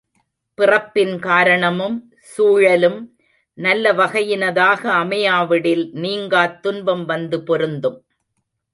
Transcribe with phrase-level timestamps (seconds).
[0.57, 1.97] பிறப்பின் காரணமும்
[2.17, 2.99] சூழலும்
[3.57, 8.05] நல்ல வகையினதாக அமையாவிடில் நீங்காத் துன்பம் வந்து பொருந்தும்.